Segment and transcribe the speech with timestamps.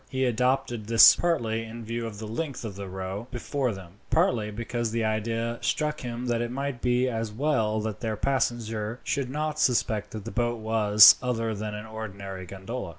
[0.09, 4.49] He adopted this partly in view of the length of the row before them, partly
[4.49, 9.29] because the idea struck him that it might be as well that their passenger should
[9.29, 12.89] not suspect that the boat was other than an ordinary gondola.